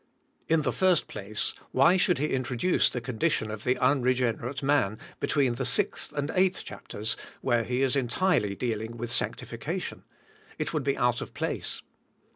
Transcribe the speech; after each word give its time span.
In 0.47 0.63
the 0.63 0.73
first 0.73 1.07
place, 1.07 1.53
why 1.71 1.95
should 1.95 2.17
he 2.17 2.25
intro 2.33 2.55
duce 2.57 2.89
the 2.89 2.99
condition 3.01 3.51
of 3.51 3.63
the 3.63 3.77
unregenerate 3.77 4.63
man 4.63 4.97
between 5.19 5.53
the 5.53 5.63
sixth 5.63 6.11
and 6.13 6.31
eighth 6.33 6.65
chapters, 6.65 7.15
where 7.41 7.63
he 7.63 7.83
is 7.83 7.95
entirely 7.95 8.55
dealing 8.55 8.97
with 8.97 9.11
sanctification? 9.11 10.03
It 10.57 10.73
would 10.73 10.83
be 10.83 10.97
out 10.97 11.21
of 11.21 11.35
place. 11.35 11.83